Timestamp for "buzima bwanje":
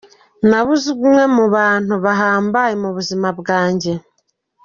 2.95-3.93